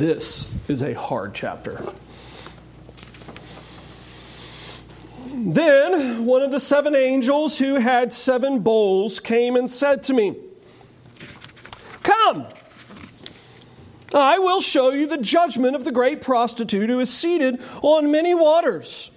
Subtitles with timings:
[0.00, 1.84] This is a hard chapter.
[5.30, 10.36] Then one of the seven angels who had seven bowls came and said to me,
[12.02, 12.46] Come,
[14.14, 18.34] I will show you the judgment of the great prostitute who is seated on many
[18.34, 19.10] waters,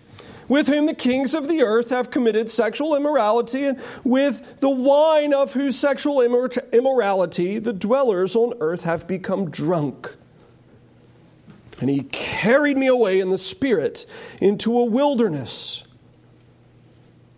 [0.49, 5.33] with whom the kings of the earth have committed sexual immorality, and with the wine
[5.33, 10.17] of whose sexual immorality the dwellers on earth have become drunk.
[11.79, 14.05] And he carried me away in the spirit
[14.39, 15.83] into a wilderness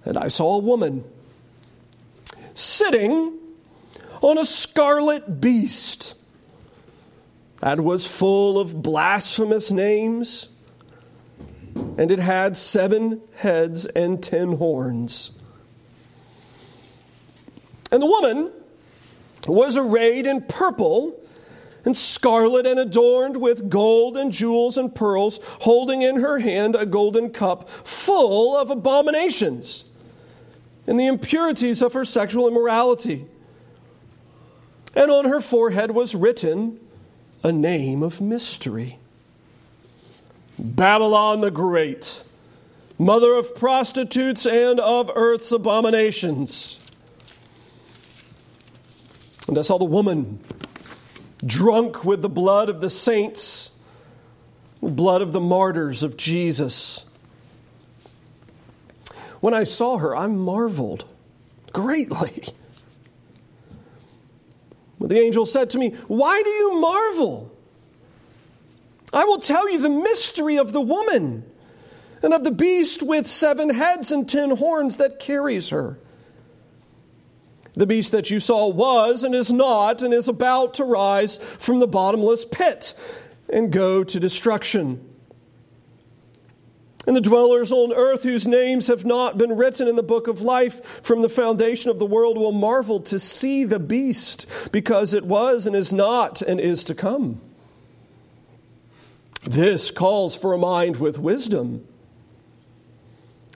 [0.05, 1.03] and I saw a woman
[2.53, 3.37] sitting
[4.21, 6.13] on a scarlet beast
[7.61, 10.49] that was full of blasphemous names,
[11.97, 15.31] and it had seven heads and ten horns.
[17.91, 18.51] And the woman
[19.47, 21.19] was arrayed in purple
[21.85, 26.85] and scarlet and adorned with gold and jewels and pearls, holding in her hand a
[26.85, 29.85] golden cup full of abominations
[30.87, 33.25] and the impurities of her sexual immorality.
[34.95, 36.79] And on her forehead was written
[37.43, 38.99] a name of mystery
[40.57, 42.23] Babylon the Great,
[42.97, 46.79] mother of prostitutes and of earth's abominations.
[49.49, 50.39] And I saw the woman
[51.45, 53.71] drunk with the blood of the saints,
[54.81, 57.05] the blood of the martyrs of Jesus.
[59.39, 61.05] When I saw her, I marveled
[61.71, 62.43] greatly.
[64.99, 67.51] But the angel said to me, Why do you marvel?
[69.13, 71.43] I will tell you the mystery of the woman
[72.23, 75.99] and of the beast with seven heads and ten horns that carries her.
[77.75, 81.79] The beast that you saw was and is not and is about to rise from
[81.79, 82.93] the bottomless pit
[83.51, 85.09] and go to destruction.
[87.07, 90.41] And the dwellers on earth whose names have not been written in the book of
[90.41, 95.23] life from the foundation of the world will marvel to see the beast, because it
[95.23, 97.41] was and is not and is to come.
[99.43, 101.87] This calls for a mind with wisdom.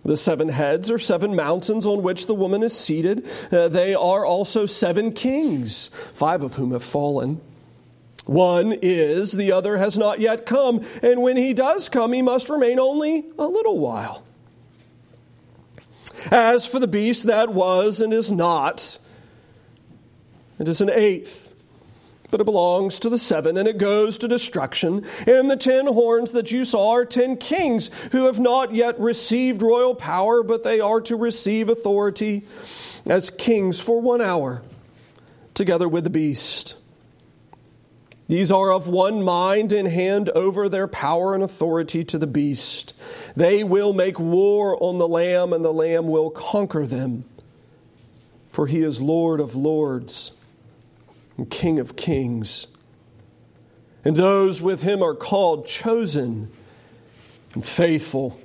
[0.04, 3.28] The seven heads are seven mountains on which the woman is seated.
[3.52, 7.42] Uh, they are also seven kings, five of whom have fallen.
[8.26, 12.50] One is, the other has not yet come, and when he does come, he must
[12.50, 14.24] remain only a little while.
[16.30, 19.00] As for the beast that was and is not,
[20.60, 21.49] it is an eighth,
[22.32, 25.06] but it belongs to the seven, and it goes to destruction.
[25.26, 29.62] And the ten horns that you saw are ten kings who have not yet received
[29.62, 32.46] royal power, but they are to receive authority
[33.06, 34.62] as kings for one hour,
[35.54, 36.76] together with the beast.
[38.28, 42.94] These are of one mind and hand over their power and authority to the beast.
[43.36, 47.26] They will make war on the Lamb, and the Lamb will conquer them.
[48.52, 50.34] For he is Lord of lords
[51.40, 52.68] and King of kings.
[54.04, 56.52] And those with him are called chosen
[57.54, 58.38] and faithful.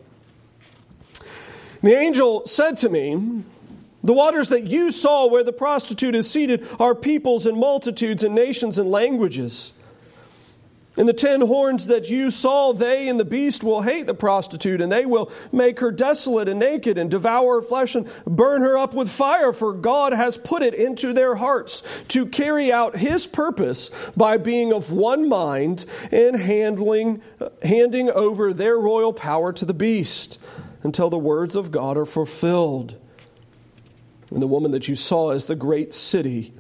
[1.83, 3.43] The angel said to me,
[4.05, 8.33] the waters that you saw where the prostitute is seated are peoples and multitudes and
[8.33, 9.73] nations and languages.
[10.97, 14.81] And the ten horns that you saw, they and the beast will hate the prostitute,
[14.81, 18.79] and they will make her desolate and naked, and devour her flesh, and burn her
[18.79, 23.27] up with fire, for God has put it into their hearts to carry out his
[23.27, 27.21] purpose by being of one mind and handling,
[27.63, 30.39] handing over their royal power to the beast
[30.85, 32.97] until the words of God are fulfilled.
[34.31, 36.53] And the woman that you saw is the great city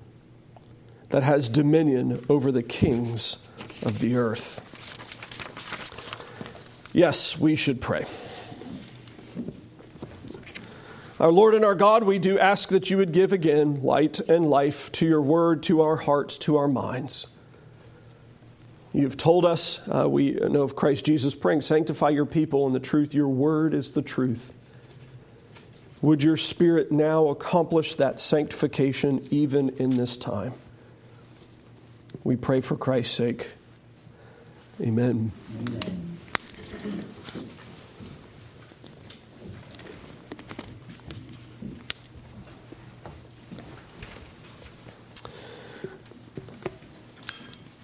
[1.15, 3.37] that has dominion over the kings
[3.85, 4.61] of the earth.
[6.93, 8.05] Yes, we should pray.
[11.21, 14.51] Our Lord and our God, we do ask that you would give again light and
[14.51, 17.29] life to your word, to our hearts, to our minds.
[18.93, 22.81] You've told us, uh, we know of Christ Jesus praying, sanctify your people in the
[22.81, 23.15] truth.
[23.15, 24.53] Your word is the truth.
[26.03, 30.55] Would your spirit now accomplish that sanctification even in this time?
[32.25, 33.51] We pray for Christ's sake.
[34.81, 35.31] Amen.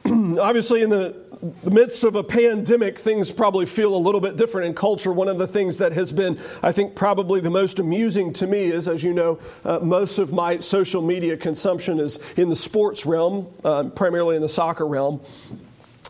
[0.06, 0.38] Amen.
[0.40, 1.29] Obviously, in the
[1.62, 5.10] the midst of a pandemic, things probably feel a little bit different in culture.
[5.10, 8.64] One of the things that has been, I think, probably the most amusing to me
[8.64, 13.06] is, as you know, uh, most of my social media consumption is in the sports
[13.06, 15.22] realm, uh, primarily in the soccer realm.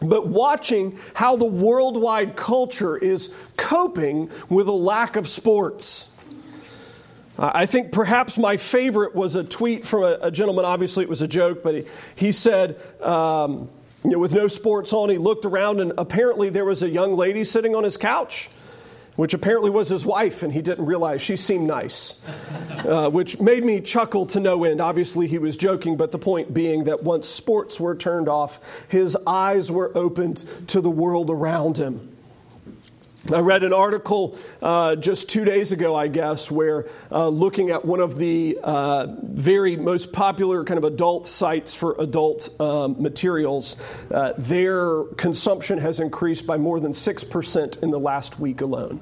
[0.02, 6.08] but watching how the worldwide culture is coping with a lack of sports.
[7.38, 10.66] I think perhaps my favorite was a tweet from a, a gentleman.
[10.66, 11.84] Obviously, it was a joke, but he,
[12.14, 13.70] he said, um,
[14.04, 17.16] you know, with no sports on, he looked around and apparently there was a young
[17.16, 18.50] lady sitting on his couch
[19.20, 22.18] which apparently was his wife, and he didn't realize she seemed nice,
[22.86, 24.80] uh, which made me chuckle to no end.
[24.80, 29.18] Obviously, he was joking, but the point being that once sports were turned off, his
[29.26, 30.38] eyes were opened
[30.68, 32.09] to the world around him.
[33.28, 37.84] I read an article uh, just two days ago, I guess, where uh, looking at
[37.84, 43.76] one of the uh, very most popular kind of adult sites for adult um, materials,
[44.10, 49.00] uh, their consumption has increased by more than 6% in the last week alone.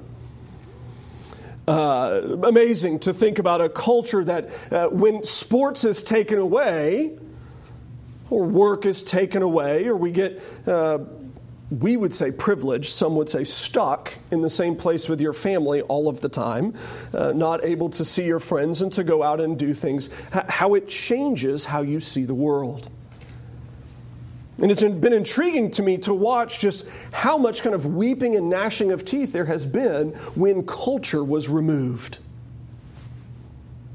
[1.65, 7.17] Uh, amazing to think about a culture that when sports is taken away,
[8.29, 10.41] or work is taken away, or we get
[11.71, 15.81] we would say privileged, some would say stuck in the same place with your family
[15.81, 16.73] all of the time,
[17.13, 20.73] uh, not able to see your friends and to go out and do things, how
[20.73, 22.89] it changes how you see the world.
[24.61, 28.49] And it's been intriguing to me to watch just how much kind of weeping and
[28.49, 32.19] gnashing of teeth there has been when culture was removed.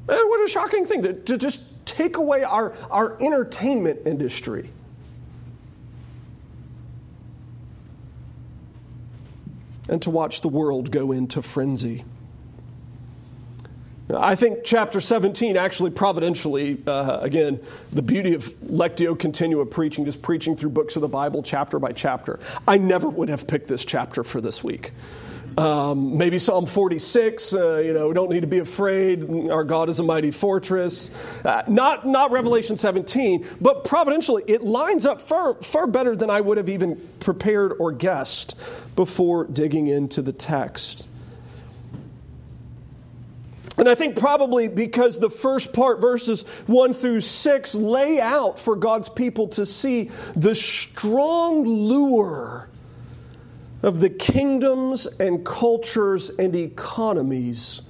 [0.09, 4.71] And what a shocking thing to, to just take away our, our entertainment industry.
[9.88, 12.04] And to watch the world go into frenzy.
[14.12, 17.60] I think chapter 17 actually providentially, uh, again,
[17.90, 21.92] the beauty of Lectio Continua preaching, just preaching through books of the Bible chapter by
[21.92, 22.38] chapter.
[22.69, 24.92] I never would have picked this chapter for this week.
[25.56, 29.48] Um, maybe Psalm 46, uh, you know, we don't need to be afraid.
[29.50, 31.10] Our God is a mighty fortress.
[31.44, 36.40] Uh, not, not Revelation 17, but providentially, it lines up far, far better than I
[36.40, 38.56] would have even prepared or guessed
[38.96, 41.06] before digging into the text.
[43.76, 48.76] And I think probably because the first part, verses 1 through 6, lay out for
[48.76, 52.68] God's people to see the strong lure
[53.84, 57.82] of the kingdoms and cultures and economies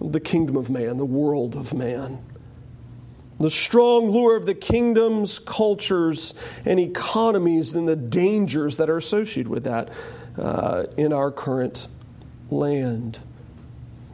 [0.00, 2.18] of the kingdom of man, the world of man.
[3.38, 6.34] The strong lure of the kingdoms, cultures,
[6.66, 9.90] and economies, and the dangers that are associated with that
[10.36, 11.86] uh, in our current
[12.50, 13.20] land.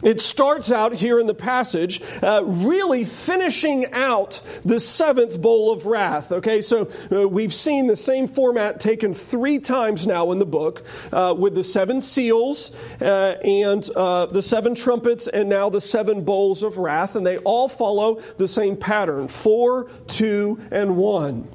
[0.02, 5.86] It starts out here in the passage, uh, really finishing out the seventh bowl of
[5.86, 6.32] wrath.
[6.32, 10.84] Okay, so uh, we've seen the same format taken three times now in the book
[11.12, 16.24] uh, with the seven seals uh, and uh, the seven trumpets and now the seven
[16.24, 21.48] bowls of wrath, and they all follow the same pattern four, two, and one.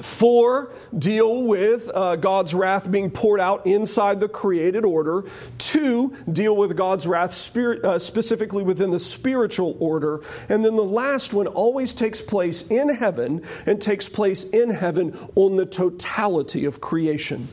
[0.00, 5.24] Four deal with uh, God's wrath being poured out inside the created order.
[5.58, 10.20] Two deal with God's wrath spirit, uh, specifically within the spiritual order.
[10.48, 15.16] And then the last one always takes place in heaven and takes place in heaven
[15.34, 17.48] on the totality of creation.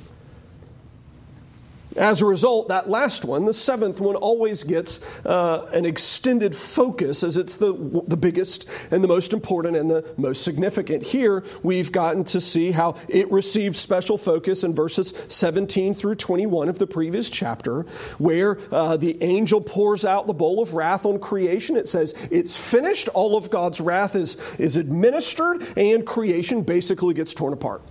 [1.95, 7.23] As a result, that last one, the seventh one, always gets uh, an extended focus
[7.23, 7.73] as it's the,
[8.07, 11.03] the biggest and the most important and the most significant.
[11.03, 16.67] Here, we've gotten to see how it received special focus in verses 17 through 21
[16.67, 17.83] of the previous chapter,
[18.17, 21.77] where uh, the angel pours out the bowl of wrath on creation.
[21.77, 27.33] It says it's finished, all of God's wrath is, is administered, and creation basically gets
[27.33, 27.81] torn apart.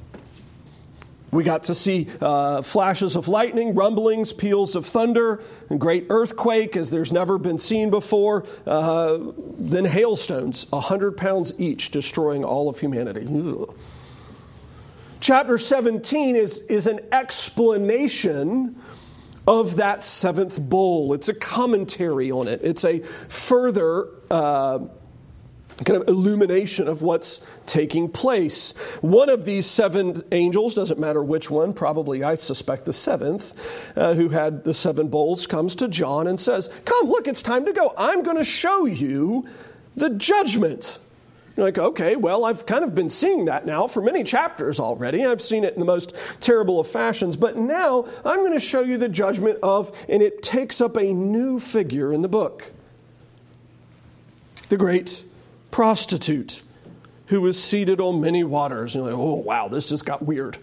[1.34, 6.76] We got to see uh, flashes of lightning, rumblings, peals of thunder, and great earthquake
[6.76, 8.46] as there's never been seen before.
[8.64, 9.18] Uh,
[9.58, 13.26] then hailstones, 100 pounds each, destroying all of humanity.
[13.26, 13.74] Ugh.
[15.18, 18.80] Chapter 17 is, is an explanation
[19.44, 21.14] of that seventh bowl.
[21.14, 24.06] It's a commentary on it, it's a further.
[24.30, 24.86] Uh,
[25.84, 28.72] kind of illumination of what's taking place.
[29.00, 34.14] One of these seven angels, doesn't matter which one, probably I suspect the seventh, uh,
[34.14, 37.72] who had the seven bowls, comes to John and says, Come, look, it's time to
[37.72, 37.92] go.
[37.96, 39.48] I'm going to show you
[39.96, 41.00] the judgment.
[41.56, 45.24] You're like, okay, well, I've kind of been seeing that now for many chapters already.
[45.24, 48.80] I've seen it in the most terrible of fashions, but now I'm going to show
[48.80, 52.72] you the judgment of, and it takes up a new figure in the book
[54.68, 55.24] the great
[55.74, 56.62] prostitute
[57.26, 58.94] who was seated on many waters.
[58.94, 60.56] And you're like, oh, wow, this just got weird.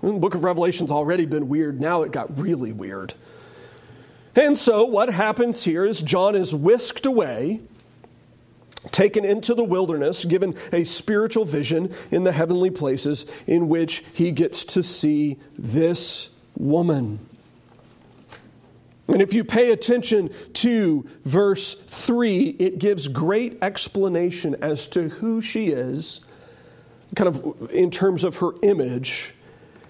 [0.00, 1.82] the book of Revelation's already been weird.
[1.82, 3.12] Now it got really weird.
[4.34, 7.60] And so what happens here is John is whisked away
[8.90, 14.32] taken into the wilderness, given a spiritual vision in the heavenly places in which he
[14.32, 17.18] gets to see this woman.
[19.06, 25.40] And if you pay attention to verse 3, it gives great explanation as to who
[25.40, 26.20] she is,
[27.14, 29.34] kind of in terms of her image,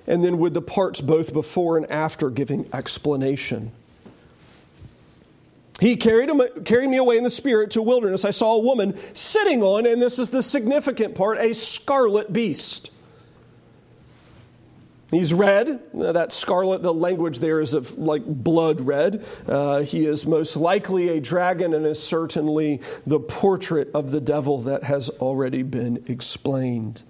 [0.06, 3.70] and then with the parts both before and after giving explanation.
[5.80, 8.24] He carried, him, carried me away in the spirit to wilderness.
[8.24, 12.90] I saw a woman sitting on, and this is the significant part, a scarlet beast.
[15.14, 15.80] He's red.
[15.94, 19.24] That scarlet, the language there is of like blood red.
[19.46, 24.62] Uh, he is most likely a dragon and is certainly the portrait of the devil
[24.62, 27.02] that has already been explained.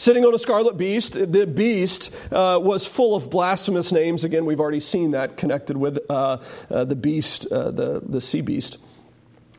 [0.00, 4.24] Sitting on a scarlet beast, the beast uh, was full of blasphemous names.
[4.24, 6.38] Again, we've already seen that connected with uh,
[6.70, 8.78] uh, the beast, uh, the, the sea beast.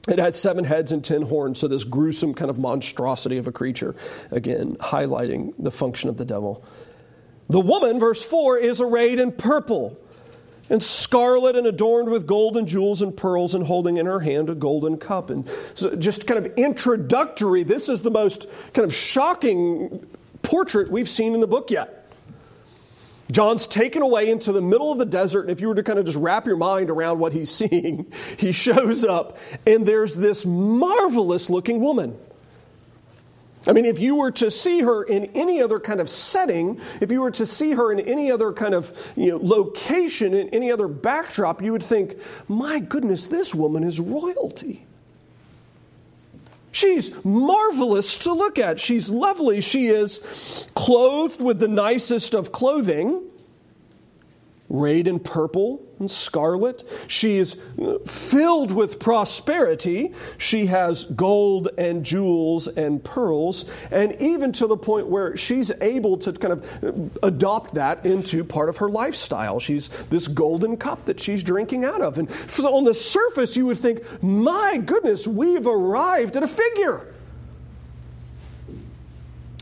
[0.08, 3.52] It had seven heads and ten horns, so this gruesome kind of monstrosity of a
[3.52, 3.96] creature,
[4.32, 6.64] again, highlighting the function of the devil.
[7.50, 9.98] The woman, verse 4, is arrayed in purple
[10.70, 14.50] and scarlet and adorned with gold and jewels and pearls and holding in her hand
[14.50, 15.30] a golden cup.
[15.30, 20.08] And so just kind of introductory, this is the most kind of shocking
[20.42, 22.01] portrait we've seen in the book yet.
[23.32, 26.00] John's taken away into the middle of the desert, and if you were to kind
[26.00, 30.46] of just wrap your mind around what he's seeing, he shows up, and there's this
[30.46, 32.18] marvelous looking woman.
[33.68, 37.12] I mean, if you were to see her in any other kind of setting, if
[37.12, 40.72] you were to see her in any other kind of you know, location, in any
[40.72, 42.16] other backdrop, you would think,
[42.48, 44.88] my goodness, this woman is royalty.
[46.72, 48.80] She's marvelous to look at.
[48.80, 49.62] She's lovely.
[49.62, 50.20] She is
[50.76, 53.24] clothed with the nicest of clothing,
[54.72, 56.84] arrayed in purple and scarlet.
[57.08, 57.62] She is
[58.06, 60.14] filled with prosperity.
[60.38, 66.18] She has gold and jewels and pearls, and even to the point where she's able
[66.18, 69.60] to kind of adopt that into part of her lifestyle.
[69.60, 72.18] She's this golden cup that she's drinking out of.
[72.18, 77.06] And so on the surface, you would think, my goodness, we've arrived at a figure.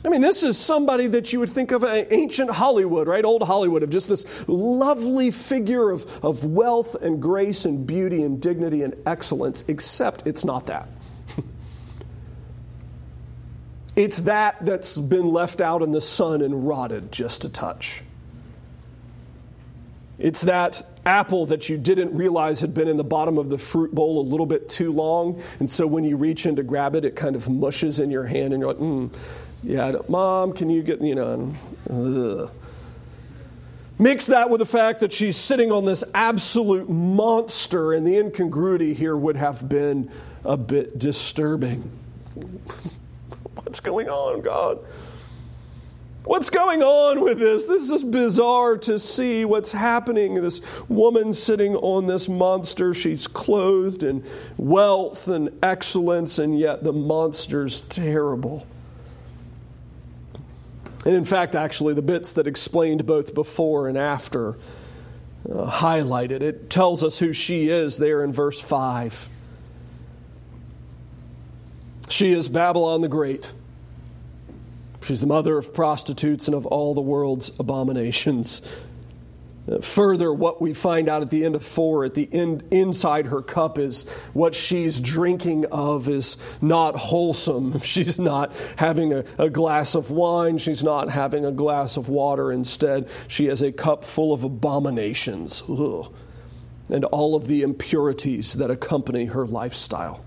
[0.04, 3.26] I mean, this is somebody that you would think of an ancient Hollywood, right?
[3.26, 8.42] Old Hollywood, of just this lovely figure of, of wealth and grace and beauty and
[8.42, 10.88] dignity and excellence, except it's not that.
[13.98, 18.02] it's that that's been left out in the sun and rotted just a touch.
[20.18, 23.94] It's that apple that you didn't realize had been in the bottom of the fruit
[23.94, 25.42] bowl a little bit too long.
[25.60, 28.26] And so when you reach in to grab it, it kind of mushes in your
[28.26, 29.08] hand, and you're like, hmm
[29.64, 31.54] yeah, mom, can you get, you know,
[31.90, 32.52] ugh.
[34.02, 38.94] Mix that with the fact that she's sitting on this absolute monster, and the incongruity
[38.94, 40.10] here would have been
[40.46, 41.92] a bit disturbing.
[43.56, 44.80] What's going on, God?
[46.24, 47.66] What's going on with this?
[47.66, 50.36] This is bizarre to see what's happening.
[50.36, 54.24] This woman sitting on this monster, she's clothed in
[54.58, 58.68] wealth and excellence, and yet the monster's terrible.
[61.06, 64.58] And in fact, actually, the bits that explained both before and after
[65.50, 66.42] uh, highlighted.
[66.42, 69.30] It tells us who she is there in verse 5.
[72.10, 73.54] She is Babylon the Great.
[75.02, 78.62] She's the mother of prostitutes and of all the world's abominations.
[79.82, 83.42] Further, what we find out at the end of four, at the end, inside her
[83.42, 87.80] cup, is what she's drinking of is not wholesome.
[87.84, 90.58] She's not having a, a glass of wine.
[90.58, 92.52] She's not having a glass of water.
[92.52, 96.12] Instead, she has a cup full of abominations Ugh.
[96.90, 100.24] and all of the impurities that accompany her lifestyle,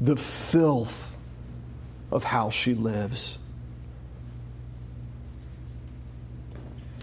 [0.00, 1.18] the filth
[2.10, 3.38] of how she lives.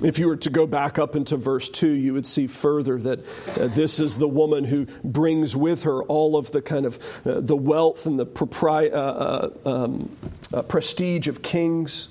[0.03, 3.19] If you were to go back up into verse 2, you would see further that
[3.57, 7.39] uh, this is the woman who brings with her all of the kind of uh,
[7.39, 10.15] the wealth and the propri- uh, uh um,
[10.53, 12.10] uh, prestige of kings.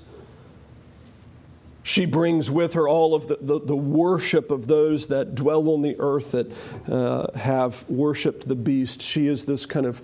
[1.83, 5.81] She brings with her all of the, the, the, worship of those that dwell on
[5.81, 6.51] the earth that
[6.89, 9.01] uh, have worshiped the beast.
[9.01, 10.01] She is this kind of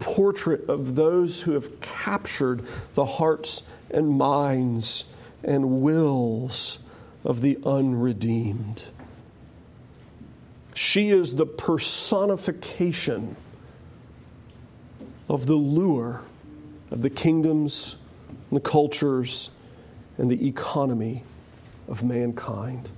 [0.00, 2.64] portrait of those who have captured
[2.94, 5.04] the hearts and minds
[5.44, 6.78] and wills
[7.24, 8.90] of the unredeemed.
[10.74, 13.36] She is the personification
[15.28, 16.24] of the lure
[16.90, 17.96] of the kingdoms,
[18.50, 19.50] the cultures,
[20.18, 21.24] and the economy
[21.88, 22.90] of mankind.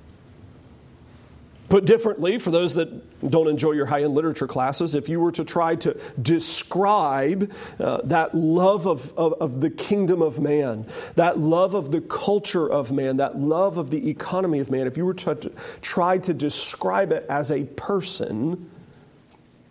[1.74, 5.32] Put differently, for those that don't enjoy your high end literature classes, if you were
[5.32, 11.40] to try to describe uh, that love of, of, of, the kingdom of man, that
[11.40, 15.04] love of the culture of man, that love of the economy of man, if you
[15.04, 15.50] were to, to
[15.82, 18.70] try to describe it as a person,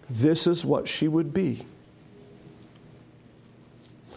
[0.10, 1.65] this is what she would be.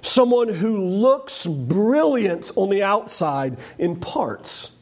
[0.02, 4.72] Someone who looks brilliant on the outside in parts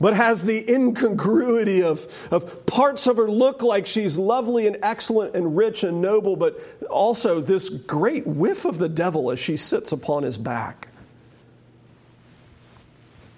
[0.00, 5.34] but has the incongruity of, of parts of her look like she's lovely and excellent
[5.34, 9.90] and rich and noble, but also this great whiff of the devil as she sits
[9.92, 10.88] upon his back.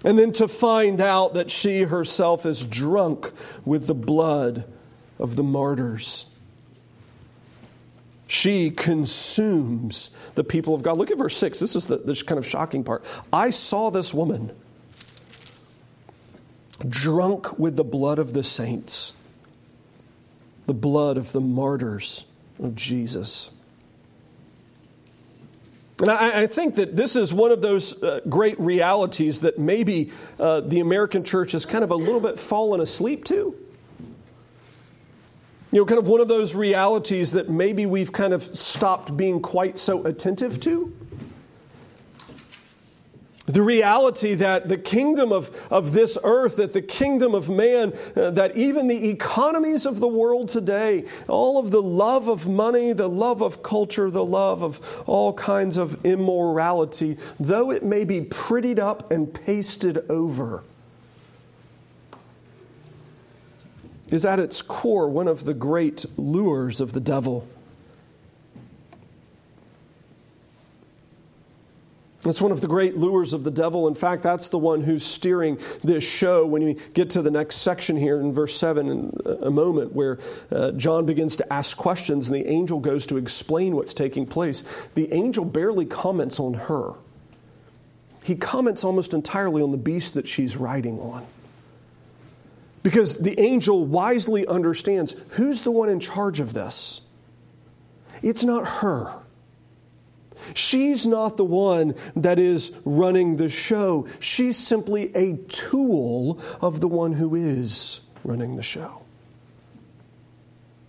[0.04, 3.32] And then to find out that she herself is drunk
[3.64, 4.64] with the blood
[5.18, 6.26] of the martyrs.
[8.26, 10.96] She consumes the people of God.
[10.96, 11.58] Look at verse 6.
[11.58, 13.04] This is the this kind of shocking part.
[13.32, 14.52] I saw this woman
[16.88, 19.14] drunk with the blood of the saints,
[20.66, 22.24] the blood of the martyrs
[22.58, 23.50] of Jesus.
[26.00, 30.12] And I, I, think that this is one of those uh, great realities that maybe
[30.38, 33.54] uh, the American church has kind of a little bit fallen asleep to.
[35.72, 39.40] You know, kind of one of those realities that maybe we've kind of stopped being
[39.40, 40.92] quite so attentive to.
[43.50, 48.30] The reality that the kingdom of, of this earth, that the kingdom of man, uh,
[48.30, 53.08] that even the economies of the world today, all of the love of money, the
[53.08, 58.78] love of culture, the love of all kinds of immorality, though it may be prettied
[58.78, 60.62] up and pasted over,
[64.10, 67.48] is at its core one of the great lures of the devil.
[72.22, 73.88] That's one of the great lures of the devil.
[73.88, 77.56] In fact, that's the one who's steering this show when we get to the next
[77.56, 79.12] section here in verse 7 in
[79.42, 80.18] a moment, where
[80.52, 84.64] uh, John begins to ask questions and the angel goes to explain what's taking place.
[84.94, 86.92] The angel barely comments on her,
[88.22, 91.26] he comments almost entirely on the beast that she's riding on.
[92.82, 97.00] Because the angel wisely understands who's the one in charge of this.
[98.22, 99.20] It's not her.
[100.54, 104.06] She's not the one that is running the show.
[104.18, 109.02] She's simply a tool of the one who is running the show.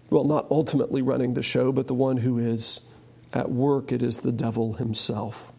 [0.09, 2.81] Well, not ultimately running the show, but the one who is
[3.33, 3.91] at work.
[3.91, 5.51] It is the devil himself.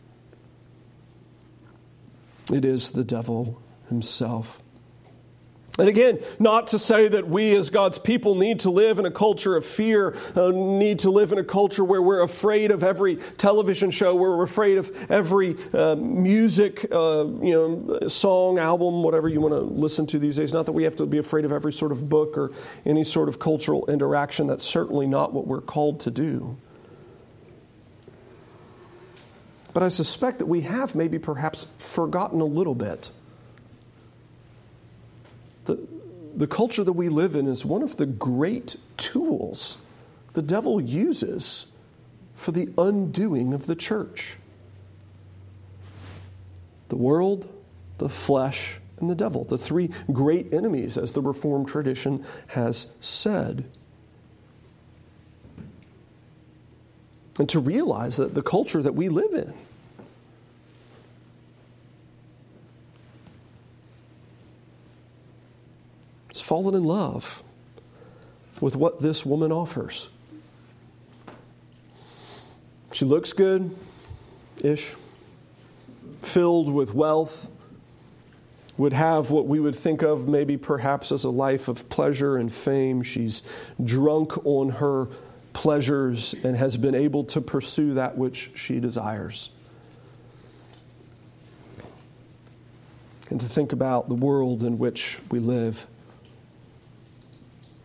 [2.52, 4.62] It is the devil himself.
[5.78, 9.10] And again, not to say that we as God's people need to live in a
[9.10, 13.16] culture of fear, uh, need to live in a culture where we're afraid of every
[13.16, 19.30] television show, where we're afraid of every uh, music, uh, you know, song, album, whatever
[19.30, 20.52] you want to listen to these days.
[20.52, 22.52] Not that we have to be afraid of every sort of book or
[22.84, 24.48] any sort of cultural interaction.
[24.48, 26.58] That's certainly not what we're called to do.
[29.72, 33.10] But I suspect that we have maybe perhaps forgotten a little bit
[35.64, 35.78] the,
[36.34, 39.78] the culture that we live in is one of the great tools
[40.32, 41.66] the devil uses
[42.34, 44.38] for the undoing of the church.
[46.88, 47.48] The world,
[47.98, 53.68] the flesh, and the devil, the three great enemies, as the Reformed tradition has said.
[57.38, 59.54] And to realize that the culture that we live in
[66.42, 67.42] fallen in love
[68.60, 70.08] with what this woman offers.
[72.92, 73.74] She looks good
[74.62, 74.94] ish,
[76.18, 77.50] filled with wealth,
[78.78, 82.52] would have what we would think of maybe perhaps as a life of pleasure and
[82.52, 83.02] fame.
[83.02, 83.42] She's
[83.82, 85.08] drunk on her
[85.52, 89.50] pleasures and has been able to pursue that which she desires.
[93.30, 95.86] And to think about the world in which we live.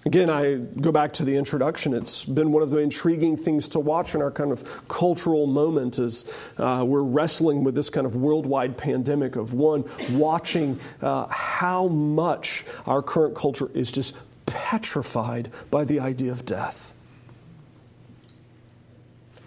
[0.08, 1.93] Again, I go back to the introduction.
[1.93, 6.00] It's been one of the intriguing things to watch in our kind of cultural moment
[6.00, 6.24] as
[6.58, 12.63] uh, we're wrestling with this kind of worldwide pandemic of one, watching uh, how much
[12.86, 14.15] our current culture is just
[14.46, 16.93] petrified by the idea of death.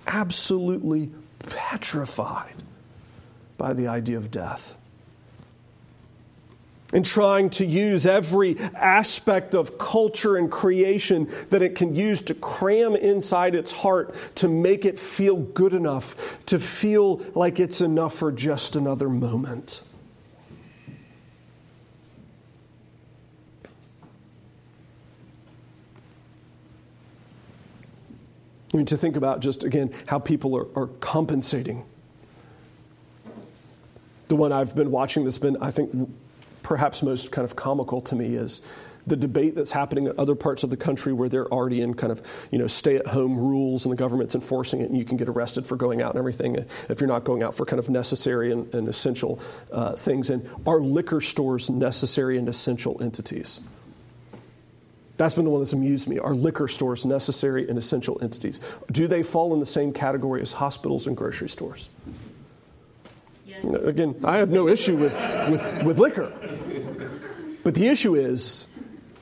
[0.08, 2.52] Absolutely petrified
[3.56, 4.79] by the idea of death
[6.92, 12.34] and trying to use every aspect of culture and creation that it can use to
[12.34, 18.14] cram inside its heart to make it feel good enough, to feel like it's enough
[18.14, 19.82] for just another moment.
[28.72, 31.84] I mean, to think about just again how people are, are compensating
[34.30, 36.08] the one I've been watching that's been, I think,
[36.62, 38.60] perhaps most kind of comical to me is
[39.06, 42.12] the debate that's happening in other parts of the country where they're already in kind
[42.12, 45.16] of you know stay at home rules and the government's enforcing it and you can
[45.16, 46.56] get arrested for going out and everything
[46.88, 49.40] if you're not going out for kind of necessary and, and essential
[49.72, 53.60] uh, things and are liquor stores necessary and essential entities
[55.20, 56.18] that's been the one that's amused me.
[56.18, 58.58] Are liquor stores necessary and essential entities?
[58.90, 61.90] Do they fall in the same category as hospitals and grocery stores?
[63.84, 65.14] Again, I have no issue with,
[65.48, 66.32] with, with liquor.
[67.62, 68.68] But the issue is,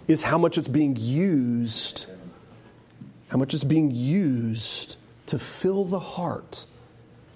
[0.06, 2.06] is how much it's being used,
[3.28, 6.66] how much it's being used to fill the heart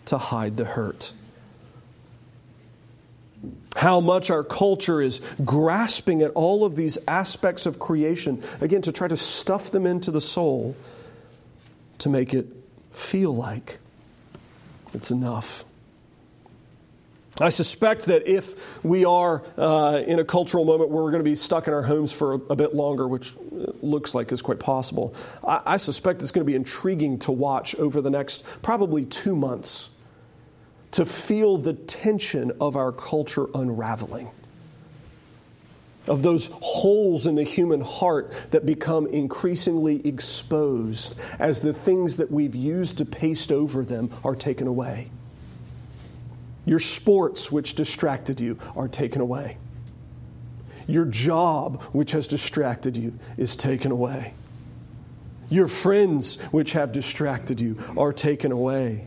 [0.07, 1.12] to hide the hurt
[3.76, 8.92] how much our culture is grasping at all of these aspects of creation, again, to
[8.92, 10.76] try to stuff them into the soul
[11.98, 12.46] to make it
[12.92, 13.78] feel like
[14.94, 15.64] it's enough.
[17.40, 21.31] I suspect that if we are uh, in a cultural moment where we're going to
[21.31, 23.33] be stuck in our homes for a, a bit longer, which
[23.81, 27.75] looks like is quite possible, I, I suspect it's going to be intriguing to watch
[27.77, 29.88] over the next probably two months
[30.92, 34.31] to feel the tension of our culture unraveling.
[36.07, 42.31] Of those holes in the human heart that become increasingly exposed as the things that
[42.31, 45.11] we've used to paste over them are taken away.
[46.64, 49.57] Your sports, which distracted you, are taken away.
[50.87, 54.35] Your job, which has distracted you, is taken away.
[55.48, 59.07] Your friends, which have distracted you, are taken away.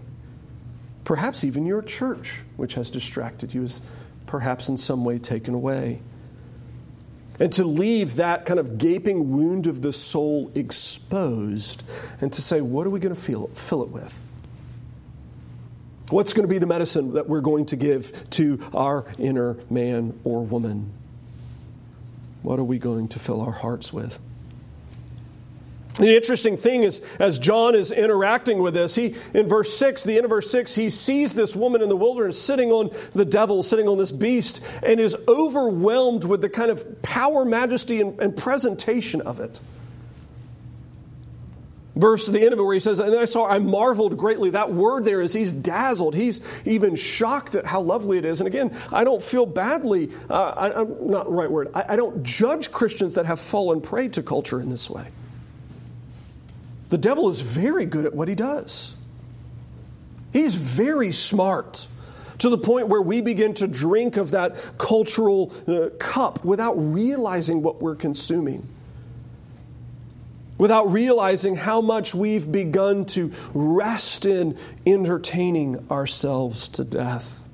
[1.04, 3.82] Perhaps even your church, which has distracted you, is
[4.26, 6.02] perhaps in some way taken away.
[7.40, 11.84] And to leave that kind of gaping wound of the soul exposed
[12.22, 14.20] and to say, what are we going to fill, it with?
[16.10, 20.20] What's going to be the medicine that we're going to give to our inner man
[20.24, 20.92] or woman?
[22.44, 24.20] What are we going to fill our hearts with?
[25.96, 30.18] The interesting thing is, as John is interacting with this, he, in verse 6, the
[30.18, 33.64] end of verse 6, he sees this woman in the wilderness sitting on the devil,
[33.64, 38.36] sitting on this beast, and is overwhelmed with the kind of power, majesty, and, and
[38.36, 39.62] presentation of it.
[41.96, 44.50] Verse the end of it where he says, And I saw, I marveled greatly.
[44.50, 46.14] That word there is he's dazzled.
[46.14, 48.42] He's even shocked at how lovely it is.
[48.42, 52.24] And again, I don't feel badly, uh, I, am not right word, I, I don't
[52.24, 55.08] judge Christians that have fallen prey to culture in this way.
[56.90, 58.96] The devil is very good at what he does.
[60.34, 61.88] He's very smart
[62.40, 67.62] to the point where we begin to drink of that cultural uh, cup without realizing
[67.64, 68.68] what we're consuming.
[70.58, 77.46] Without realizing how much we've begun to rest in entertaining ourselves to death.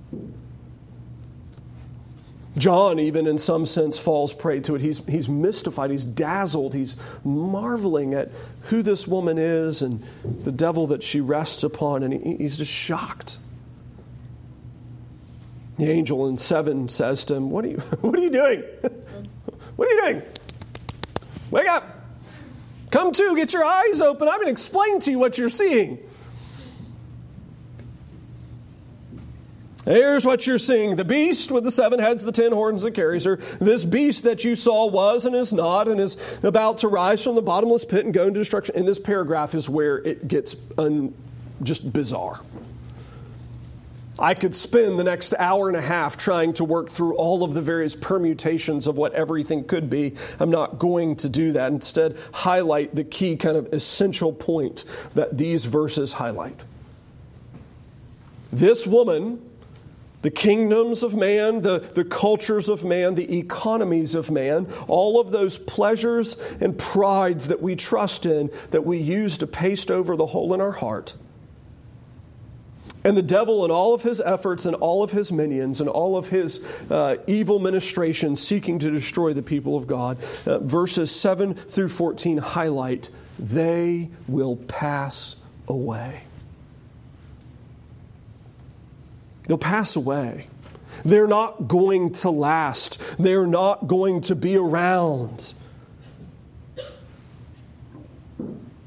[2.57, 4.81] John, even in some sense, falls prey to it.
[4.81, 8.29] He's, he's mystified, he's dazzled, he's marveling at
[8.63, 10.03] who this woman is and
[10.43, 13.37] the devil that she rests upon, and he, he's just shocked.
[15.77, 18.63] The angel in 7 says to him, What are you, what are you doing?
[19.77, 20.21] what are you doing?
[21.51, 22.00] Wake up!
[22.91, 24.27] Come to, get your eyes open.
[24.27, 25.97] I'm going to explain to you what you're seeing.
[29.85, 33.23] Here's what you're seeing the beast with the seven heads, the ten horns that carries
[33.23, 33.37] her.
[33.59, 37.35] This beast that you saw was and is not and is about to rise from
[37.35, 38.75] the bottomless pit and go into destruction.
[38.75, 41.15] And this paragraph is where it gets un,
[41.63, 42.41] just bizarre.
[44.21, 47.53] I could spend the next hour and a half trying to work through all of
[47.53, 50.13] the various permutations of what everything could be.
[50.39, 51.71] I'm not going to do that.
[51.71, 56.63] Instead, highlight the key kind of essential point that these verses highlight.
[58.51, 59.41] This woman
[60.21, 65.31] the kingdoms of man, the, the cultures of man, the economies of man, all of
[65.31, 70.27] those pleasures and prides that we trust in, that we use to paste over the
[70.27, 71.15] hole in our heart.
[73.03, 76.15] And the devil and all of his efforts and all of his minions and all
[76.15, 80.17] of his uh, evil ministrations seeking to destroy the people of God.
[80.45, 83.09] Uh, verses 7 through 14 highlight
[83.39, 85.37] they will pass
[85.67, 86.23] away.
[89.47, 90.47] They'll pass away.
[91.03, 93.01] They're not going to last.
[93.17, 95.53] They're not going to be around.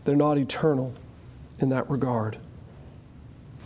[0.05, 0.93] They're not eternal
[1.59, 2.39] in that regard.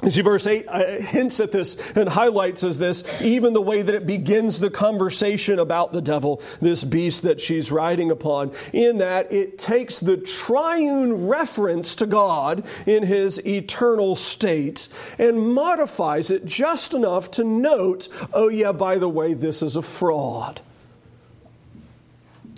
[0.06, 3.94] See, verse 8 uh, hints at this and highlights as this, even the way that
[3.96, 9.32] it begins the conversation about the devil, this beast that she's riding upon, in that
[9.32, 14.86] it takes the triune reference to God in his eternal state
[15.18, 19.82] and modifies it just enough to note, oh, yeah, by the way, this is a
[19.82, 20.60] fraud.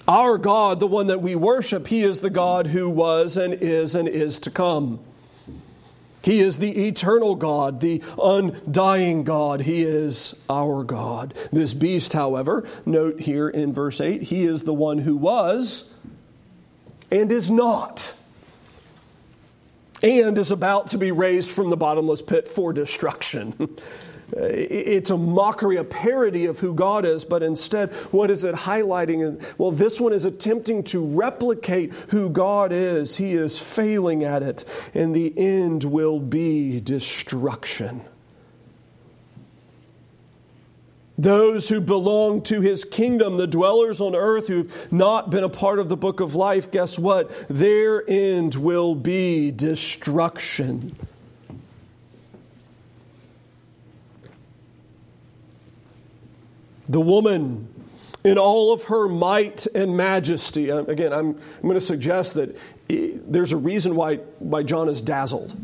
[0.07, 3.95] Our God, the one that we worship, he is the God who was and is
[3.95, 5.01] and is to come.
[6.23, 9.63] He is the eternal God, the undying God.
[9.63, 11.35] He is our God.
[11.51, 15.93] This beast, however, note here in verse 8, he is the one who was
[17.11, 18.15] and is not,
[20.03, 23.79] and is about to be raised from the bottomless pit for destruction.
[24.33, 29.43] It's a mockery, a parody of who God is, but instead, what is it highlighting?
[29.59, 33.17] Well, this one is attempting to replicate who God is.
[33.17, 34.65] He is failing at it,
[34.95, 38.05] and the end will be destruction.
[41.19, 45.79] Those who belong to his kingdom, the dwellers on earth who've not been a part
[45.79, 47.29] of the book of life, guess what?
[47.49, 50.97] Their end will be destruction.
[56.91, 57.69] The woman,
[58.25, 62.57] in all of her might and majesty, uh, again, I'm, I'm going to suggest that
[62.89, 65.57] there's a reason why, why John is dazzled.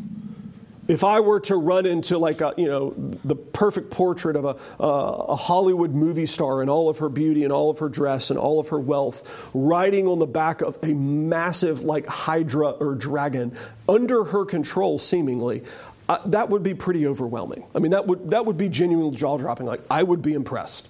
[0.87, 2.93] If I were to run into like a, you know
[3.25, 7.51] the perfect portrait of a, a Hollywood movie star in all of her beauty and
[7.51, 10.93] all of her dress and all of her wealth, riding on the back of a
[10.93, 13.53] massive like hydra or dragon
[13.89, 15.63] under her control, seemingly,
[16.07, 17.65] uh, that would be pretty overwhelming.
[17.75, 19.65] I mean, that would that would be genuinely jaw dropping.
[19.65, 20.87] Like I would be impressed.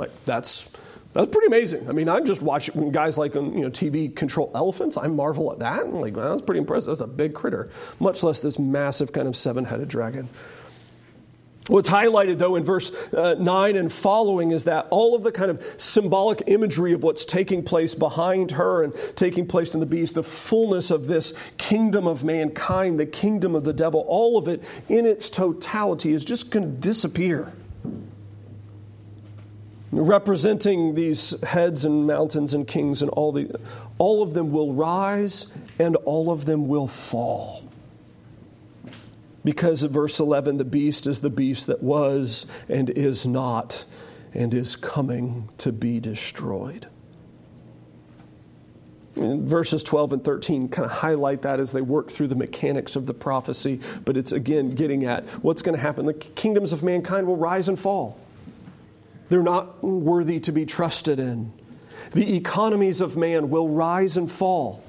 [0.00, 0.66] Like that's
[1.12, 1.88] that's pretty amazing.
[1.88, 4.96] I mean, I'm just watching guys like on you know TV control elephants.
[4.96, 5.82] I marvel at that.
[5.82, 6.86] I'm like, well, that's pretty impressive.
[6.86, 10.30] That's a big critter, much less this massive kind of seven-headed dragon.
[11.66, 15.50] What's highlighted, though, in verse uh, 9 and following is that all of the kind
[15.50, 20.14] of symbolic imagery of what's taking place behind her and taking place in the beast,
[20.14, 24.64] the fullness of this kingdom of mankind, the kingdom of the devil, all of it
[24.88, 27.52] in its totality is just going to disappear
[29.92, 33.58] representing these heads and mountains and kings and all the
[33.98, 35.48] all of them will rise
[35.78, 37.64] and all of them will fall.
[39.44, 43.84] Because of verse 11 the beast is the beast that was and is not
[44.32, 46.86] and is coming to be destroyed.
[49.16, 52.94] And verses 12 and 13 kind of highlight that as they work through the mechanics
[52.94, 56.06] of the prophecy but it's again getting at what's going to happen.
[56.06, 58.16] The kingdoms of mankind will rise and fall
[59.30, 61.52] they're not worthy to be trusted in.
[62.12, 64.82] The economies of man will rise and fall.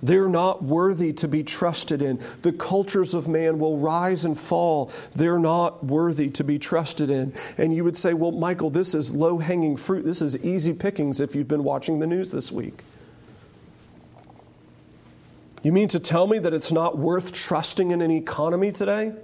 [0.00, 2.20] They're not worthy to be trusted in.
[2.42, 4.92] The cultures of man will rise and fall.
[5.14, 7.32] They're not worthy to be trusted in.
[7.58, 10.04] And you would say, well, Michael, this is low hanging fruit.
[10.04, 12.84] This is easy pickings if you've been watching the news this week.
[15.62, 19.14] You mean to tell me that it's not worth trusting in an economy today?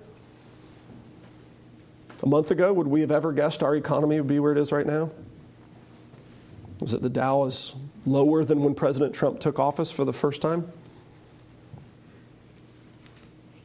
[2.23, 4.73] A month ago, would we have ever guessed our economy would be where it is
[4.73, 5.11] right now?
[6.81, 7.75] Was it the Dow is
[8.07, 10.71] lower than when President Trump took office for the first time?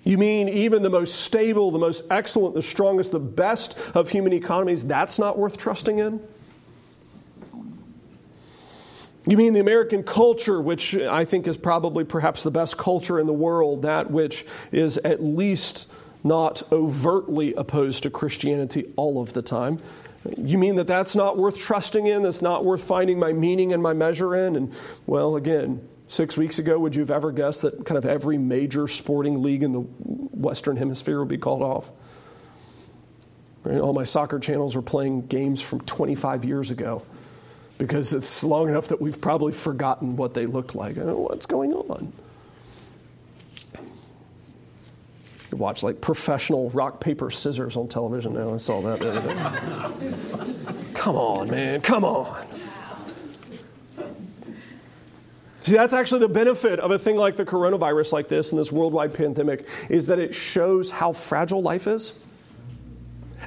[0.03, 4.33] You mean even the most stable, the most excellent, the strongest, the best of human
[4.33, 6.21] economies, that's not worth trusting in?
[9.27, 13.25] You mean the American culture, which I think is probably perhaps the best culture in
[13.25, 15.87] the world, that which is at least
[16.25, 19.79] not overtly opposed to Christianity all of the time.
[20.37, 22.23] You mean that that's not worth trusting in?
[22.23, 24.55] That's not worth finding my meaning and my measure in?
[24.55, 24.73] And,
[25.05, 28.87] well, again, six weeks ago, would you have ever guessed that kind of every major
[28.87, 31.91] sporting league in the Western Hemisphere would be called off?
[33.63, 33.79] Right?
[33.79, 37.03] All my soccer channels are playing games from 25 years ago
[37.77, 40.97] because it's long enough that we've probably forgotten what they looked like.
[40.97, 42.13] Uh, what's going on?
[45.55, 48.53] You watch like professional rock, paper, scissors on television now.
[48.53, 50.53] I saw that the other day.
[50.93, 51.79] Come on, man.
[51.79, 52.45] Come on.
[55.55, 58.69] See, that's actually the benefit of a thing like the coronavirus, like this, and this
[58.69, 62.11] worldwide pandemic, is that it shows how fragile life is.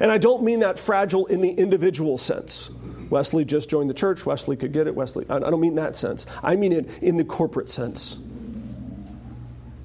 [0.01, 2.71] And I don't mean that fragile in the individual sense.
[3.11, 4.25] Wesley just joined the church.
[4.25, 4.94] Wesley could get it.
[4.94, 6.25] Wesley, I don't mean that sense.
[6.42, 8.18] I mean it in the corporate sense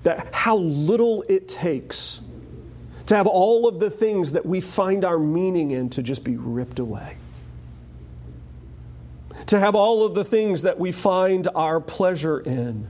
[0.03, 2.21] that how little it takes
[3.07, 6.37] to have all of the things that we find our meaning in to just be
[6.37, 7.17] ripped away.
[9.47, 12.89] To have all of the things that we find our pleasure in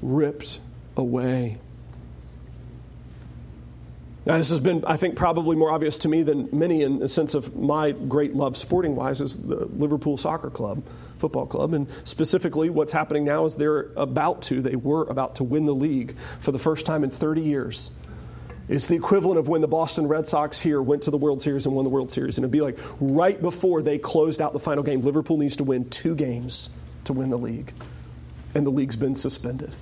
[0.00, 0.60] ripped
[0.96, 1.58] away.
[4.28, 7.08] Now, this has been, I think, probably more obvious to me than many in the
[7.08, 10.82] sense of my great love sporting wise is the Liverpool Soccer Club,
[11.16, 11.72] football club.
[11.72, 15.74] And specifically, what's happening now is they're about to, they were about to win the
[15.74, 17.90] league for the first time in 30 years.
[18.68, 21.64] It's the equivalent of when the Boston Red Sox here went to the World Series
[21.64, 22.36] and won the World Series.
[22.36, 25.64] And it'd be like right before they closed out the final game, Liverpool needs to
[25.64, 26.68] win two games
[27.04, 27.72] to win the league.
[28.54, 29.74] And the league's been suspended.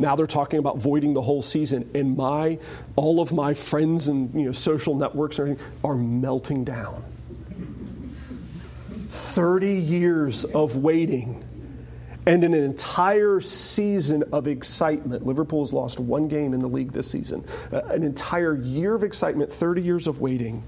[0.00, 2.58] Now they're talking about voiding the whole season, and my
[2.96, 7.04] all of my friends and you know, social networks and everything are melting down.
[9.10, 11.44] 30 years of waiting
[12.26, 15.26] and an entire season of excitement.
[15.26, 17.44] Liverpool has lost one game in the league this season.
[17.72, 20.62] Uh, an entire year of excitement, 30 years of waiting.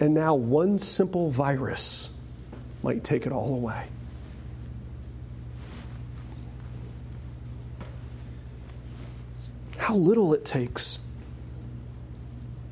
[0.00, 2.10] And now one simple virus
[2.82, 3.86] might take it all away.
[9.78, 11.00] How little it takes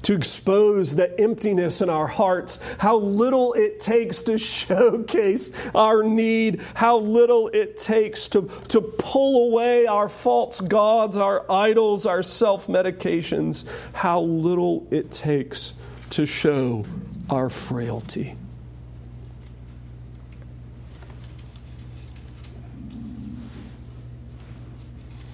[0.02, 6.60] to expose the emptiness in our hearts, how little it takes to showcase our need,
[6.74, 12.66] how little it takes to, to pull away our false gods, our idols, our self
[12.66, 15.74] medications, how little it takes
[16.10, 16.84] to show
[17.30, 18.36] our frailty.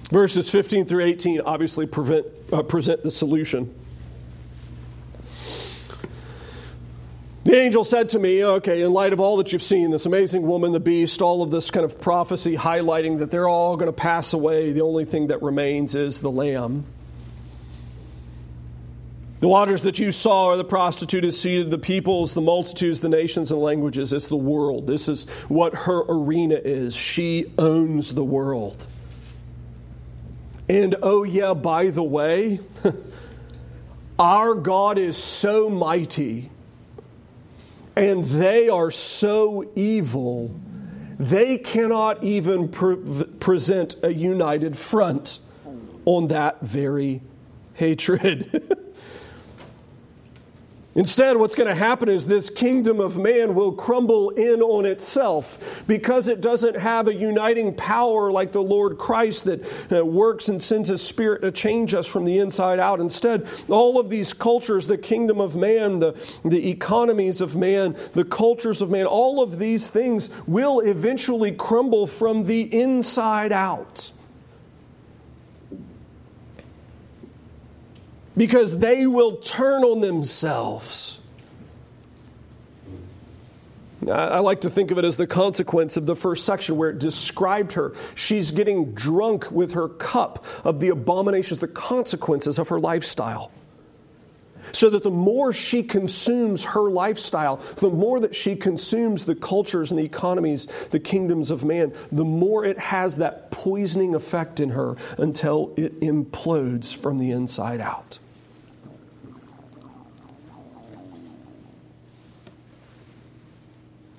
[0.09, 3.73] Verses 15 through 18 obviously prevent, uh, present the solution.
[7.43, 10.43] The angel said to me, okay, in light of all that you've seen, this amazing
[10.43, 13.93] woman, the beast, all of this kind of prophecy highlighting that they're all going to
[13.93, 16.85] pass away, the only thing that remains is the Lamb.
[19.39, 23.51] The waters that you saw are the prostituted seated, the peoples, the multitudes, the nations,
[23.51, 24.11] and languages.
[24.11, 24.85] It's the world.
[24.85, 26.93] This is what her arena is.
[26.93, 28.85] She owns the world.
[30.69, 32.59] And oh, yeah, by the way,
[34.19, 36.51] our God is so mighty
[37.95, 40.55] and they are so evil,
[41.17, 45.39] they cannot even pre- present a united front
[46.05, 47.21] on that very
[47.73, 48.77] hatred.
[50.95, 55.83] Instead, what's going to happen is this kingdom of man will crumble in on itself
[55.85, 60.89] because it doesn't have a uniting power like the Lord Christ that works and sends
[60.89, 62.99] His Spirit to change us from the inside out.
[62.99, 68.25] Instead, all of these cultures, the kingdom of man, the, the economies of man, the
[68.25, 74.11] cultures of man, all of these things will eventually crumble from the inside out.
[78.39, 81.19] Because they will turn on themselves.
[84.09, 86.99] I like to think of it as the consequence of the first section where it
[86.99, 87.93] described her.
[88.15, 93.51] She's getting drunk with her cup of the abominations, the consequences of her lifestyle.
[94.71, 99.91] So that the more she consumes her lifestyle, the more that she consumes the cultures
[99.91, 104.69] and the economies, the kingdoms of man, the more it has that poisoning effect in
[104.69, 108.19] her until it implodes from the inside out.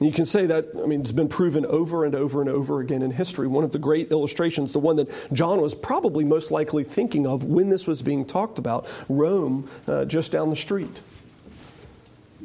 [0.00, 3.02] You can say that, I mean, it's been proven over and over and over again
[3.02, 3.46] in history.
[3.46, 7.44] One of the great illustrations, the one that John was probably most likely thinking of
[7.44, 11.00] when this was being talked about, Rome, uh, just down the street.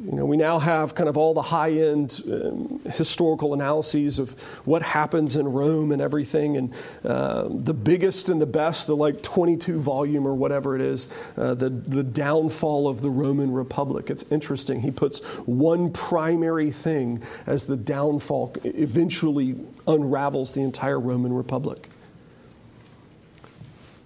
[0.04, 4.38] You know, we now have kind of all the high end um, historical analyses of
[4.66, 6.58] what happens in Rome and everything.
[6.58, 11.08] And uh, the biggest and the best, the like 22 volume or whatever it is,
[11.38, 14.10] uh, the, the downfall of the Roman Republic.
[14.10, 14.82] It's interesting.
[14.82, 19.56] He puts one primary thing as the downfall, eventually
[19.88, 21.88] unravels the entire Roman Republic.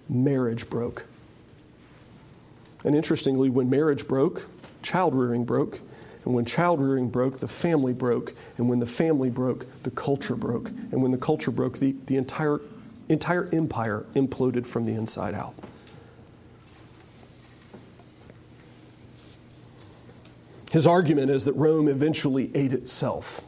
[0.07, 1.05] Marriage broke.
[2.85, 4.47] And interestingly, when marriage broke,
[4.81, 5.79] child rearing broke.
[6.23, 8.35] And when child rearing broke, the family broke.
[8.57, 10.69] And when the family broke, the culture broke.
[10.69, 12.61] And when the culture broke, the, the entire,
[13.09, 15.55] entire empire imploded from the inside out.
[20.71, 23.41] His argument is that Rome eventually ate itself.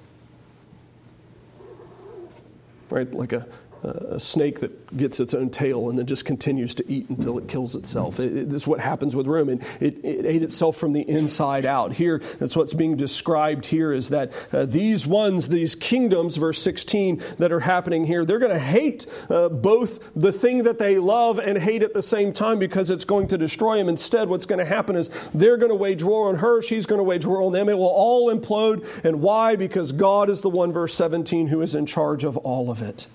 [2.89, 3.12] Right?
[3.13, 3.48] Like a,
[3.84, 7.48] a snake that gets its own tail and then just continues to eat until it
[7.48, 8.19] kills itself.
[8.19, 9.50] It, it, this is what happens with Rome.
[9.50, 11.94] And it, it, ate itself from the inside out.
[11.94, 17.21] Here, that's what's being described here is that uh, these ones, these kingdoms, verse 16,
[17.40, 21.40] that are happening here, they're going to hate uh, both the thing that they love
[21.40, 23.90] and hate at the same time because it's going to destroy them.
[23.90, 27.00] Instead, what's going to happen is they're going to wage war on her, she's going
[27.00, 27.67] to wage war on them.
[27.67, 29.04] It will all implode.
[29.04, 29.56] And why?
[29.56, 33.08] Because God is the one, verse 17, who is in charge of all of it.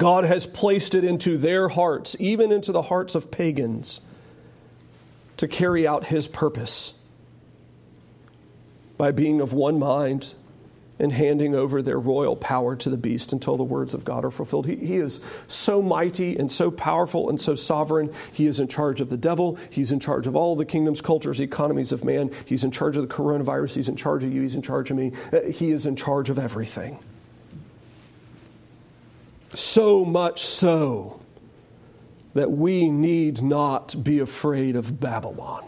[0.00, 4.00] God has placed it into their hearts, even into the hearts of pagans,
[5.36, 6.94] to carry out his purpose
[8.96, 10.34] by being of one mind
[10.98, 14.30] and handing over their royal power to the beast until the words of God are
[14.30, 14.66] fulfilled.
[14.66, 18.10] He, he, is so mighty and so powerful and so sovereign.
[18.32, 19.58] He is in charge of the devil.
[19.70, 22.30] He's in charge of all the kingdoms, cultures, economies of man.
[22.46, 23.76] He's in charge of the coronavirus.
[23.76, 24.42] He's in charge of you.
[24.42, 25.12] He's in charge of me.
[25.32, 26.98] Uh, he is in charge of everything.
[29.54, 31.20] So much so
[32.34, 35.64] that we need not be afraid of Babylon.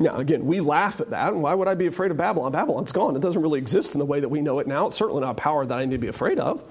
[0.00, 1.36] Now, again, we laugh at that.
[1.36, 2.52] Why would I be afraid of Babylon?
[2.52, 3.16] Babylon's gone.
[3.16, 4.86] It doesn't really exist in the way that we know it now.
[4.86, 6.66] It's certainly not a power that I need to be afraid of.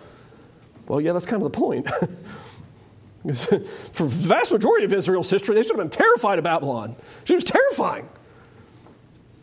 [0.88, 1.88] Well, yeah, that's kind of the point.
[3.94, 6.96] For the vast majority of Israel's history, they should have been terrified of Babylon.
[7.24, 8.10] She was terrifying.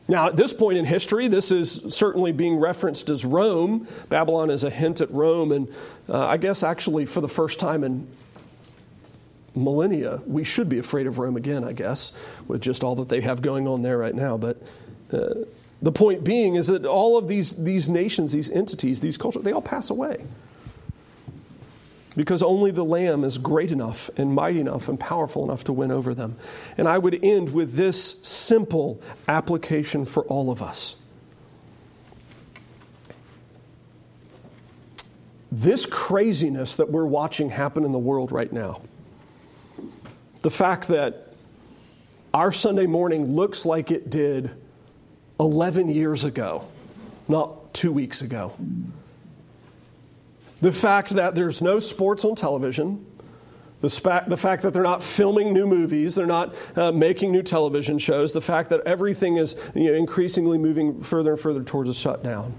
[0.09, 3.89] Now, at this point in history, this is certainly being referenced as Rome.
[4.09, 5.69] Babylon is a hint at Rome, and
[6.09, 8.07] uh, I guess actually for the first time in
[9.57, 12.13] millennia, we should be afraid of Rome again, I guess,
[12.47, 14.37] with just all that they have going on there right now.
[14.37, 14.63] But
[15.13, 15.35] uh,
[15.83, 19.53] the point being is that all of these, these nations, these entities, these cultures, they
[19.53, 20.25] all pass away.
[22.17, 25.91] Because only the Lamb is great enough and mighty enough and powerful enough to win
[25.91, 26.37] over them.
[26.79, 30.97] And I would end with this simple application for all of us.
[35.53, 38.81] This craziness that we're watching happen in the world right now
[40.47, 41.33] the fact that
[42.33, 44.53] our Sunday morning looks like it did
[45.41, 46.69] 11 years ago,
[47.27, 48.55] not two weeks ago.
[50.61, 53.05] The fact that there's no sports on television,
[53.81, 57.43] the, spa- the fact that they're not filming new movies, they're not uh, making new
[57.43, 61.91] television shows, the fact that everything is you know, increasingly moving further and further towards
[61.91, 62.55] a shutdown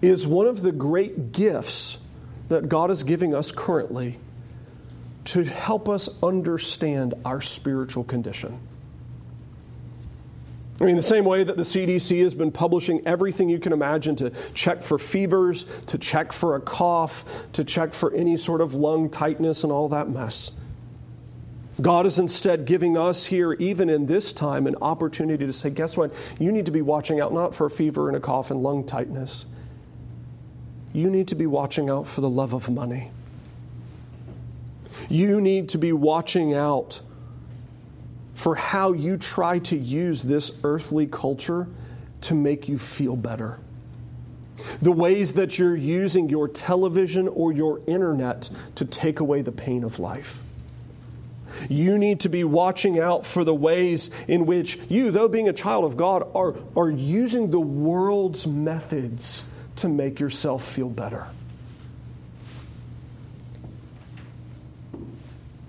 [0.00, 1.98] is one of the great gifts
[2.48, 4.18] that God is giving us currently
[5.24, 8.58] to help us understand our spiritual condition.
[10.80, 14.14] I mean, the same way that the CDC has been publishing everything you can imagine
[14.16, 17.24] to check for fevers, to check for a cough,
[17.54, 20.52] to check for any sort of lung tightness and all that mess.
[21.80, 25.96] God is instead giving us here, even in this time, an opportunity to say, guess
[25.96, 26.12] what?
[26.38, 28.84] You need to be watching out not for a fever and a cough and lung
[28.84, 29.46] tightness.
[30.92, 33.10] You need to be watching out for the love of money.
[35.08, 37.00] You need to be watching out
[38.38, 41.66] for how you try to use this earthly culture
[42.20, 43.58] to make you feel better.
[44.80, 49.82] The ways that you're using your television or your internet to take away the pain
[49.82, 50.40] of life.
[51.68, 55.52] You need to be watching out for the ways in which you, though being a
[55.52, 59.42] child of God, are, are using the world's methods
[59.76, 61.26] to make yourself feel better.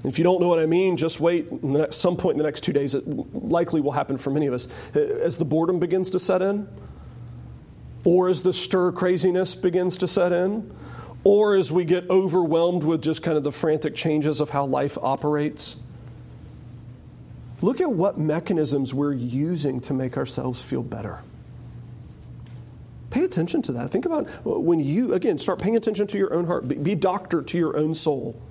[0.03, 1.47] If you don't know what I mean, just wait.
[1.75, 4.53] At some point in the next two days, it likely will happen for many of
[4.53, 4.67] us.
[4.95, 6.67] As the boredom begins to set in,
[8.05, 10.73] or as the stir craziness begins to set in,
[11.25, 14.97] or as we get overwhelmed with just kind of the frantic changes of how life
[15.01, 15.75] operates.
[17.61, 21.19] Look at what mechanisms we're using to make ourselves feel better.
[23.09, 23.91] Pay attention to that.
[23.91, 26.69] Think about when you, again, start paying attention to your own heart.
[26.69, 28.41] Be doctor to your own soul.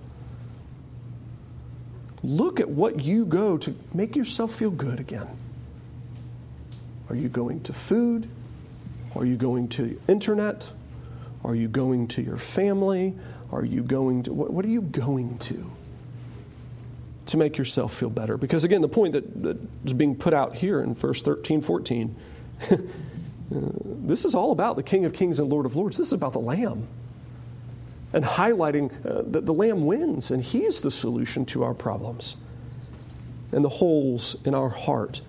[2.22, 5.28] Look at what you go to make yourself feel good again.
[7.08, 8.28] Are you going to food?
[9.14, 10.72] Are you going to internet?
[11.44, 13.14] Are you going to your family?
[13.52, 15.70] Are you going to, what, what are you going to?
[17.26, 18.36] To make yourself feel better.
[18.36, 22.16] Because again, the point that, that is being put out here in verse 13, 14,
[22.70, 22.76] uh,
[23.50, 25.98] this is all about the King of Kings and Lord of Lords.
[25.98, 26.88] This is about the Lamb
[28.12, 32.36] and highlighting uh, that the Lamb wins and He's the solution to our problems
[33.52, 35.20] and the holes in our heart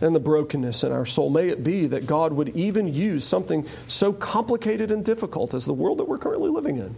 [0.00, 1.30] and the brokenness in our soul.
[1.30, 5.72] May it be that God would even use something so complicated and difficult as the
[5.72, 6.94] world that we're currently living in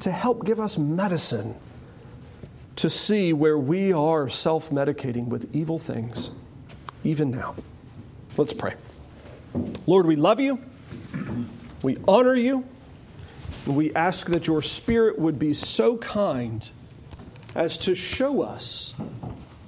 [0.00, 1.54] to help give us medicine
[2.76, 6.30] to see where we are self medicating with evil things,
[7.04, 7.54] even now.
[8.36, 8.74] Let's pray.
[9.86, 10.60] Lord, we love you,
[11.82, 12.64] we honor you.
[13.66, 16.68] We ask that your Spirit would be so kind
[17.54, 18.94] as to show us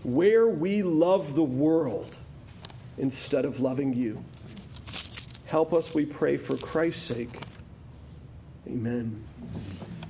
[0.03, 2.16] where we love the world
[2.99, 4.24] instead of loving you.
[5.47, 7.38] Help us, we pray, for Christ's sake.
[8.66, 9.24] Amen.